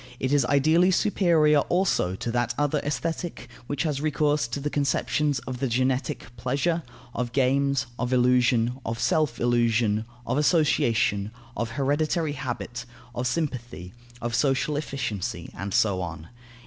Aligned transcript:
It 0.19 0.33
is 0.33 0.43
ideally 0.45 0.89
superior 0.89 1.59
also 1.69 2.15
to 2.15 2.31
that 2.31 2.55
other 2.57 2.79
Aesthetic, 2.79 3.47
which 3.67 3.83
has 3.83 4.01
recourse 4.01 4.47
to 4.47 4.59
the 4.59 4.71
conceptions 4.71 5.37
of 5.45 5.59
the 5.59 5.67
genetic 5.67 6.35
pleasure, 6.37 6.81
of 7.13 7.33
games, 7.33 7.85
of 7.99 8.11
illusion, 8.11 8.79
of 8.83 8.97
self 8.97 9.39
illusion, 9.39 10.05
of 10.25 10.39
association, 10.39 11.29
of 11.55 11.69
hereditary 11.77 12.33
habit, 12.33 12.85
of 13.13 13.27
sympathy, 13.27 13.93
of 14.23 14.33
social 14.33 14.75
efficiency, 14.75 15.51
and 15.55 15.71
so 15.71 16.01
on. 16.01 16.29